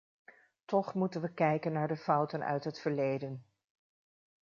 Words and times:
Toch 0.65 0.93
moeten 0.93 1.21
we 1.21 1.33
kijken 1.33 1.71
naar 1.71 1.87
de 1.87 1.95
fouten 1.97 2.43
uit 2.43 2.63
het 2.63 2.79
verleden. 2.79 3.45